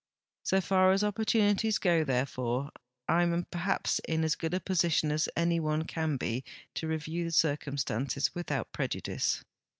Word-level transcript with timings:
So 0.41 0.61
far 0.61 0.93
as 0.93 1.03
opportunities 1.03 1.77
go, 1.77 2.03
therefore, 2.03 2.71
I 3.07 3.21
am 3.21 3.45
perhaps 3.51 3.99
in 4.07 4.23
as 4.23 4.33
good 4.33 4.55
a 4.55 4.59
position 4.59 5.11
as 5.11 5.29
any 5.37 5.59
one 5.59 5.83
can 5.83 6.17
be 6.17 6.43
to 6.73 6.87
review 6.87 7.25
the 7.25 7.31
circumstances 7.31 8.33
without 8.33 8.71
prejudice. 8.71 9.43